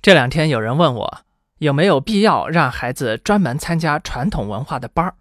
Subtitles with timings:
[0.00, 1.18] 这两天有人问我
[1.58, 5.14] 有没有必要让孩子专门参加传统文化的班儿，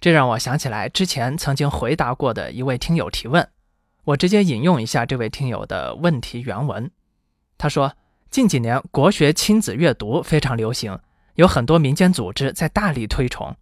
[0.00, 3.48] 这让我想起来之前曾经回答过的一位听友提问，
[4.04, 6.90] 我直接引用一下这位听友的问题原文。
[7.56, 7.94] 他说
[8.30, 10.98] ：“近几年国学亲子阅读非常流行，
[11.36, 13.56] 有很多民间组织在大力推崇，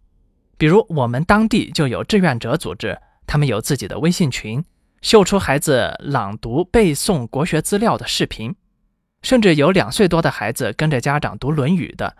[0.57, 4.61] 比如我们当地就有志愿者组织，他们有自己的微信群，
[5.01, 8.53] 秀出孩子朗读背诵国学资料的视频。”
[9.25, 12.15] 甚至有两岁多的孩子跟着家长读《论语》的，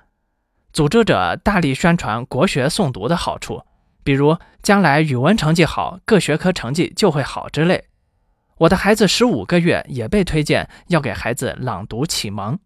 [0.74, 3.62] 组织者大力宣传国学诵读的好处，
[4.04, 7.84] 比如将来语文成绩好，各学科成绩就会好之类。
[8.58, 12.58] 我的孩子十五个月也被推荐要给孩子朗读启蒙。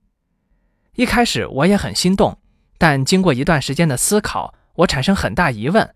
[0.95, 2.39] 一开始我也很心动，
[2.77, 5.93] 但经过一段时间的思考，我产生很大疑问：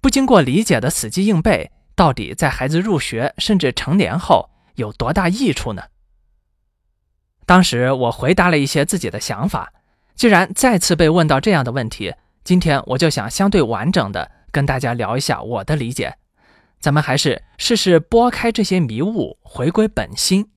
[0.00, 5.84] 不经过理解的死记硬背，到底在孩子入学甚至成年后有多大益处呢？
[7.46, 9.72] 当时我回答了一些自己的想法，
[10.14, 16.16] 既然再次被问到这样的问题，今天我就想相对完整的跟大家聊一下我的理解。
[16.80, 20.50] 咱们还是试试拨开这些迷雾，回归本心，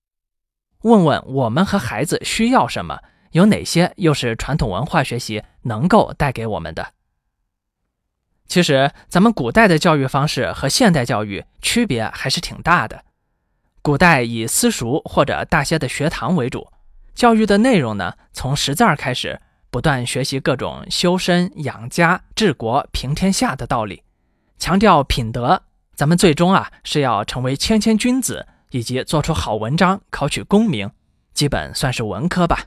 [0.82, 3.00] 问问我们和孩子需要什么，
[3.32, 6.94] 有哪些又是传统文化学习能够带给我们的。
[8.48, 13.04] 其实，咱们古代的教育方式和现代教育区别还是挺大的。
[13.82, 16.68] 古代以私塾或者大些的学堂为主。
[17.18, 24.04] 教育的内容呢，从识字儿开始，不断学习各种修身养家、治国平天下的道理，
[24.60, 25.64] 强调品德。
[25.96, 30.92] 咱们最终啊是要成为谦谦君子，以及做出好文章、考取功名，
[31.34, 32.66] 基本算是文科吧。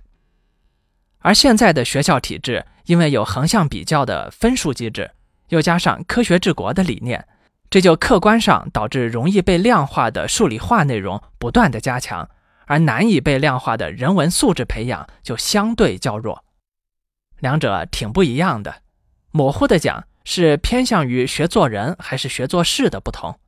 [1.20, 5.12] 而现在的学校体制，因为有横向比较的分数机制，
[5.50, 7.24] 又加上科学治国的理念，
[7.70, 12.28] 这就客观上导致容易被量化的数理化内容不断的加强。
[12.70, 16.44] 而难以被量化的人文素质培养就相对较弱，
[17.40, 18.82] 两者挺不一样的。
[19.32, 23.40] 模糊的讲，是偏向于学做人还是学做事的不同。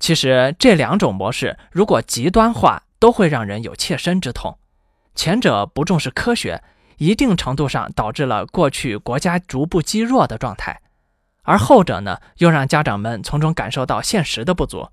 [0.00, 4.58] 其实这两种模式如果极端化，都会让人有切身之痛。
[5.14, 6.60] 前者不重视科学，
[6.96, 10.80] 一定程度上导致了过去国家逐步积弱的状态；
[11.44, 14.88] 而后者呢，又让家长们从中感受到现实的不足。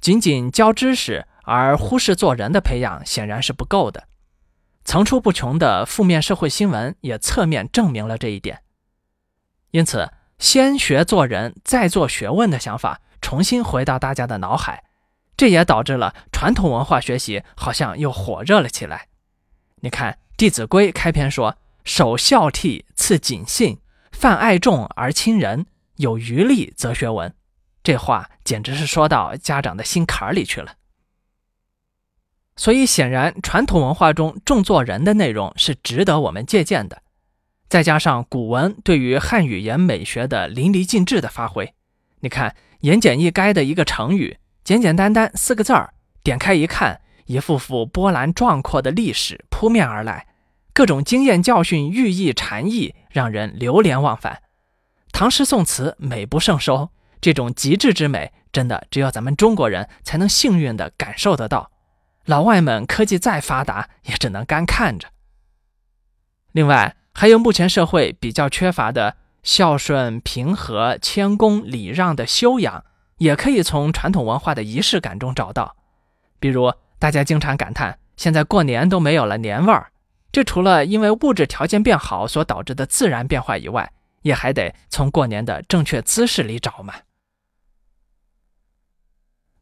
[0.00, 1.26] 仅仅教知识。
[1.48, 4.06] 而忽视做人的培养显然是不够的，
[4.84, 8.62] 层出不穷的负面社会新闻也侧面证明了这一点。
[9.70, 14.84] 因此，先学做人再做学问的想法重新回到大家的脑海，
[15.38, 19.08] 这也导致了传统文化学习好像又火热了起来。
[19.80, 23.80] 你看，《弟子规》开篇说：“首孝悌，次谨信，
[24.12, 25.64] 泛爱众而亲仁，
[25.96, 27.34] 有余力则学文。”
[27.82, 30.74] 这话简直是说到家长的心坎里去了。
[32.58, 37.02] 所以，显然传统文化中重做人的内容是值得我们借鉴的。
[37.68, 41.72] 再加上古文对于汉语言美学的淋漓尽致的发挥，
[42.20, 50.26] 你看言简意赅的一个成语，简简单单四个字儿，点开一看，一幅幅波澜壮阔的历史扑面而来，
[50.74, 54.42] 各种经验教训、寓意禅意，让人流连忘返。
[55.12, 61.70] 唐诗宋词美不胜收，这种极致之美，真的只有咱们中国人才能幸运地感受得到。
[62.28, 65.08] 老外们科技再发达，也只能干看着。
[66.52, 72.84] 另外，还有目前社会比较缺乏的孝顺、平和、谦恭、礼让的修养，
[73.16, 75.74] 也可以从传统文化的仪式感中找到。
[76.38, 79.90] 比如，大家经常感叹现在过年都没有了年味儿，
[80.30, 83.90] 这除了因为物质条件变好所导致的自然变化以外，
[84.20, 86.92] 也还得从过年的正确姿势里找嘛。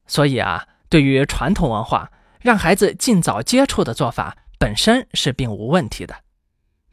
[0.09, 2.11] 所以啊，对于传统文化，
[2.41, 6.15] 让孩子尽早接触的做法本身是并无问题的，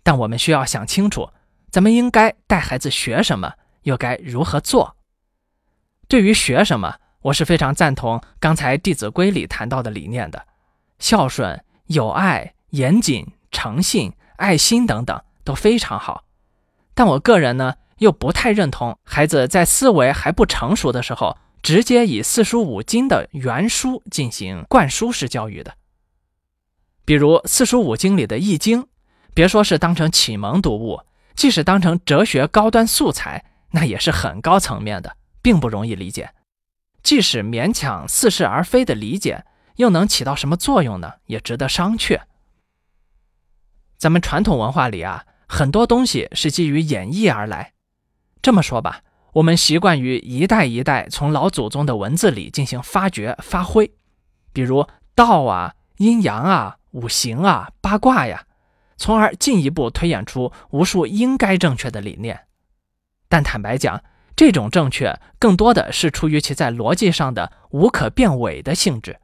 [0.02, 1.30] 但我们需要想清楚，
[1.70, 4.96] 咱们应该带孩子学什么，又该如何做。
[6.08, 10.46] 对于学什么，我是非常赞同刚才《弟子规》里谈到的理念的，
[11.00, 16.26] 孝顺、友爱、严谨、诚信、爱心等等都非常好。
[16.94, 21.38] 但我个人呢，又不太认同孩子在思维还不成熟的时候。
[21.64, 25.76] 直接以四书五经的原书进行灌输式教育的，
[27.06, 28.84] 比如四书五经里的《易经》，
[29.34, 31.00] 别说是当成启蒙读物，
[31.36, 36.34] 即使当成哲学高端素材，那也是很高层面的，并不容易理解。
[37.02, 39.46] 即使勉强似是而非的理解，
[39.78, 41.14] 又能起到什么作用呢？
[41.28, 42.20] 也值得商榷。
[43.98, 47.72] 咱们传统文化里啊，很多东西是基于演绎而来。
[48.42, 49.02] 这么说吧。
[49.34, 53.92] 我们习惯于一代一代从老祖宗的文字里进行发掘发挥，
[54.54, 58.46] 比如道啊、阴阳啊、五行啊、八卦呀，
[58.96, 62.42] 从而进一步推演出无数应该正确的理念。
[63.28, 64.04] 但坦白讲，
[64.36, 69.20] 这种正确更多的是出于其在逻辑上的无可辩伪的性质，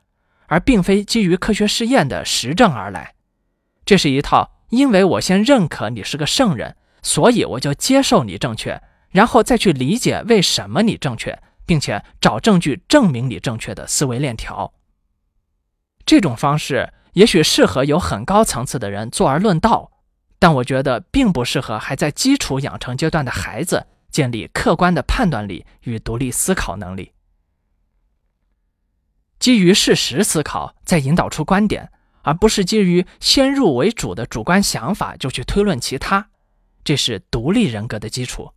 [0.47, 3.13] 而并非基于科学试验的实证而来。
[3.85, 14.73] 这是一套因为我先认可你是个圣人，所以我就接受你正确，然后再去理解为什么你正确，并且找证据证明你正确的思维链条。
[16.05, 19.91] 这种方式也许适合有很高层次的人坐而论道，
[20.37, 23.87] 但我觉得并不适合还在基础养成阶段的孩子。
[24.11, 27.11] 建立客观的判断力与独立思考能力，
[29.37, 31.91] 基于事实思考，再引导出观点，
[32.23, 36.31] 而不是基于先入为主的主观想法就去推论其他，
[36.83, 38.51] 这是独立人格的基础。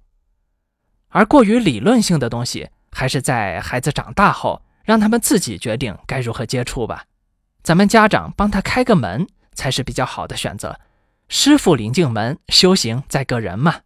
[1.12, 7.04] 而过于理论性的东西，还是在孩子长大后，让他们自己决定该如何接触吧。
[7.62, 10.80] 咱们家长帮他开个门，才是比较好的选择。
[11.28, 13.82] 师傅领进门，修行在个人嘛。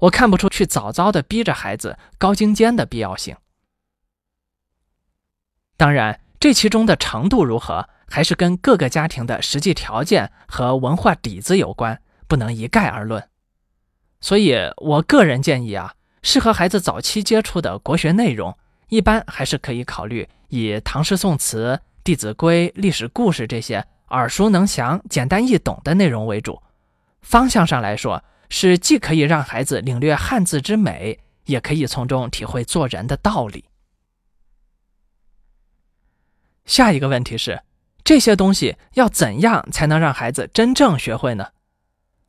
[0.00, 3.36] 我看不出去早早的逼着孩子高精尖的必要性。
[5.76, 13.28] 当然，这其中的程度如何，还是跟各个家庭的实际条件和文化底子有关，不能一概而论。
[14.20, 15.94] 所以，我个人建议啊，
[16.24, 26.60] 适合孩子早期接触的国学内容，一般还是可以考虑以唐诗宋词、弟子规、历史故事这些耳熟能详、简单易懂的内容为主。
[27.22, 28.20] 方向上来说。
[28.50, 33.64] 是既可以让孩子领略汉字之美，也可以从中体会做人的道理。
[36.64, 37.62] 下一个问题是，
[38.04, 41.48] 这些东西要怎样才能让孩子真正学会呢？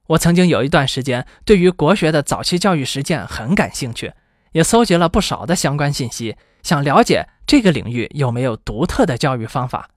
[0.07, 4.13] 我曾经有一段时间对于国学的早期教育实践很感兴趣，
[4.51, 9.89] 也搜集了不少的相关信息，想了解这个领域有没有独特的教育方法。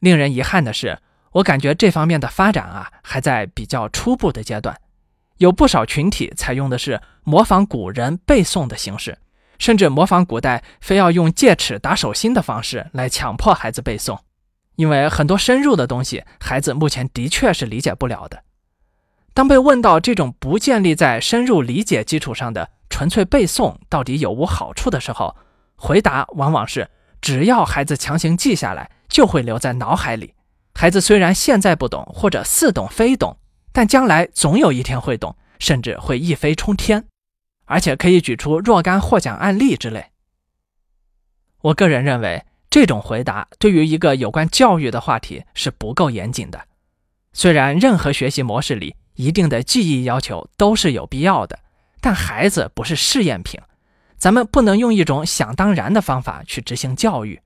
[0.00, 0.98] 令人遗憾的是，
[1.32, 4.80] 我感觉这方面的发展啊，还在比较初步的阶段。
[5.38, 9.18] 有不少群体采用的是模仿古人背诵的形式，
[9.58, 14.18] 甚至模仿古代非要用戒尺打手心的方式来强迫孩子背诵，
[14.76, 18.44] 因为很多深入的东西，孩子目前的确是理解不了的。
[19.34, 25.36] 当被问到这种不建立在深入理解基础上的纯粹背诵到底有无好处的时候，
[25.74, 26.88] 回答往往是：
[27.20, 30.34] 只要孩子强行记下来，就会留在脑海里。
[30.72, 33.36] 孩子虽然现在不懂，或者似懂非懂。
[33.72, 37.06] 但将来总有一天会懂，甚至会一飞冲天，
[37.64, 40.12] 而且可以举出若干获奖案例之类。
[41.60, 46.60] 我个人认为，这种回答对于一个有关教育的话题是不够严谨的。
[47.32, 51.58] 虽然任何学习模式里一定的记忆要求都是有必要的，
[52.00, 53.60] 但孩子不是试验品，
[54.16, 57.40] 咱们不能用一种想当然的方法去执行教育。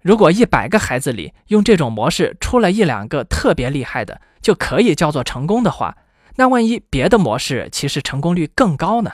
[0.00, 5.96] 如果一百个孩子里用这种模式出了一两个特别厉害的，就可以叫做成功的话，
[6.34, 9.12] 那万一别的模式其实成功率更高呢？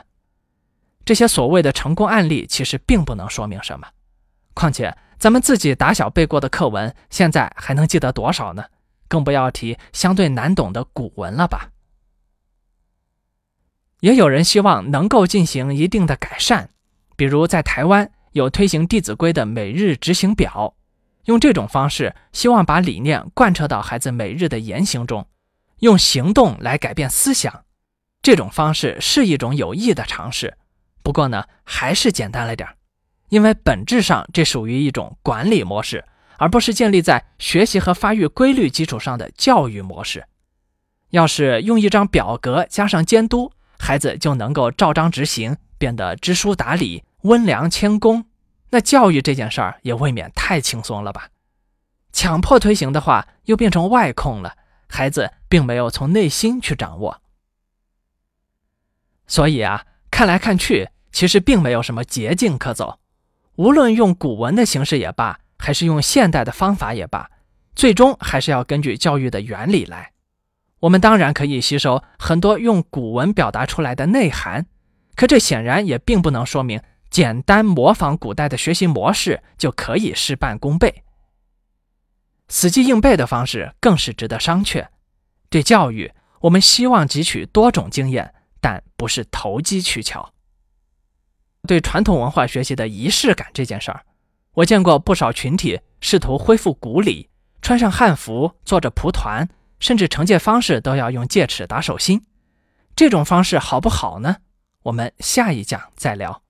[1.05, 3.88] 这些所谓的成功案例其实并不能说明什么。
[4.55, 8.65] 况且咱们自己打小背过的课文，现在还能记得多少呢？
[9.08, 11.70] 更不要提相对难懂的古文了吧。
[14.00, 16.70] 也有人希望能够进行一定的改善，
[17.16, 20.75] 比如在台湾有推行《弟子规》的每日执行表。
[21.25, 25.26] 用这种方式，希望把理念贯彻到孩子每日的言行中，
[25.81, 27.65] 用行动来改变思想。
[28.22, 30.56] 这种方式是一种有益的尝试，
[31.03, 32.69] 不过呢，还是简单了点
[33.29, 36.05] 因为本质上这属于一种管理模式，
[36.39, 40.27] 而不是建立在学习和发育规律基础上的教育模式。
[41.11, 48.25] 要是用一张表格加上监督，孩子就能够照章执行，变得知书达理、温良谦恭。
[48.71, 51.29] 那教育这件事儿也未免太轻松了吧？
[52.13, 54.57] 强迫推行的话，又变成外控了，
[54.89, 57.23] 孩子并没有从内心去掌握。
[59.27, 62.99] 所以啊，看来看去，其实并没有什么捷径可走。
[63.57, 67.31] 无论用古文的形式也罢，还是用现代的方法也罢，
[67.74, 70.12] 最终还是要根据教育的原理来。
[70.81, 74.67] 我们当然可以吸收很多用古文表达出来的内涵，
[75.17, 76.81] 可这显然也并不能说明。
[77.10, 81.03] 简单模仿古代的学习模式就可以事半功倍，
[82.48, 84.86] 死记硬背的方式更是值得商榷。
[85.48, 86.12] 对教育，
[86.43, 90.34] 我们希望汲取多种经验，但不是投机取巧。
[91.67, 94.05] 对传统文化学习的仪式感这件事儿，
[94.58, 97.29] 我见过不少群体试图恢复古礼，
[97.62, 99.48] 穿上汉服，坐着蒲团，
[99.79, 102.24] 甚至惩戒方式都要用戒尺打手心。
[102.96, 104.38] 这种方式好不好呢？
[104.82, 106.43] 我们下一讲再聊。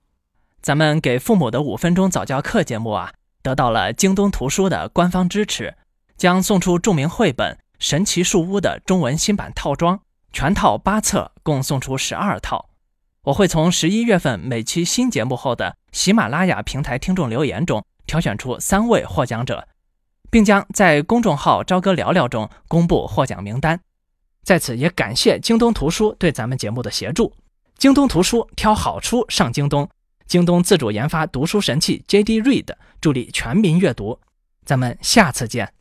[0.59, 3.13] 咱们给父母的五分钟早教课节目啊，
[3.43, 5.75] 得到了京东图书的官方支持，
[6.17, 9.99] 将送出著名绘本《神奇树屋的中文新版套装，
[10.33, 12.69] 全套八册，共送出十二套。
[13.25, 19.67] 我会从十一月份每期新节目后的喜马拉雅平台听众留言中挑选出三位获奖者，
[20.31, 23.79] 并将在公众号“朝歌聊聊”中公布获奖名单。
[24.43, 27.31] 在此也感谢京东图书对咱们节目的协助。
[27.77, 29.87] 京东图书挑好书上京东，
[30.25, 34.19] 京东自主研发读书神器 JD Read，助力全民阅读。
[34.65, 35.78] 咱们下次见。